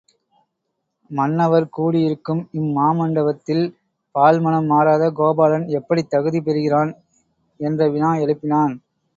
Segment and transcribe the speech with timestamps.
[1.11, 3.63] மன்னவர் கூடியிருக்கும் இம் மாமண்டபத்தில்
[4.15, 6.93] பால் மணம் மாறாத கோபாலன் எப்படித் தகுதி பெறுகிறான்
[7.59, 8.75] என்ற வினா எழுப்பினான்.